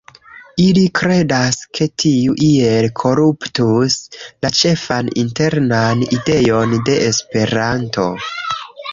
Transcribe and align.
Ili 0.61 0.83
kredas, 0.99 1.57
ke 1.79 1.87
tiu 2.03 2.37
iel 2.45 2.87
koruptus 3.01 3.97
la 4.45 4.51
ĉefan 4.61 5.11
internan 5.25 6.01
ideon 6.17 6.73
de 6.89 6.97
Esperanto 7.11 8.07